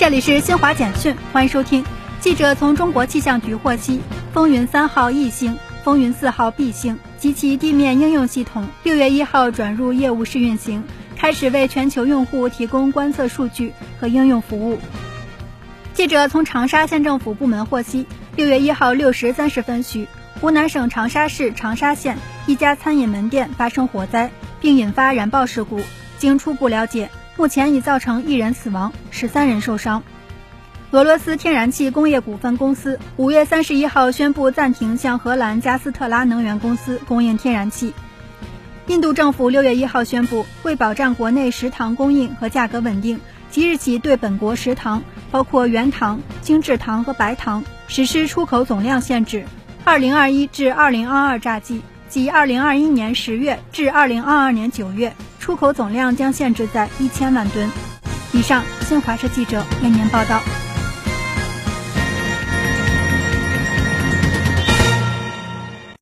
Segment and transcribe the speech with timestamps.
[0.00, 1.84] 这里是新华简讯，欢迎收听。
[2.20, 4.00] 记者从中国气象局获悉，
[4.32, 10.82] 风云三号 E 星、风云四号 B 星及其地面应用系统六月一号转入业务试运行，
[11.18, 14.78] 开始为全球用户提供观测数据和应用服务。
[15.92, 18.06] 记者从长沙县政府部门获悉，
[18.36, 20.08] 六月一号六时三十分许，
[20.40, 24.30] 湖南省长沙市长沙县一家餐饮门店发生火灾，
[24.62, 25.78] 并引发燃爆事故。
[26.16, 27.10] 经初步了解，
[27.40, 30.02] 目前已造成一人死亡，十三人受伤。
[30.90, 37.94] 俄罗斯天然气工业股份公司五月三十一号宣布暂停向荷兰加斯特拉能源公司供应天然气。
[38.88, 43.18] 印度政府六月一号宣布，为保障国内食糖供应和价格稳定。
[43.50, 49.46] 即日起，对本国食糖，包括原糖、精制糖和白糖，实施出口总量限制。
[49.82, 55.14] 二零二一至二零二二榨季，即二零二一年十月至二零二二年九月，
[55.50, 57.68] 出口总量将限制在一千万吨
[58.32, 58.62] 以上。
[58.82, 60.59] 新华社记者为您报道。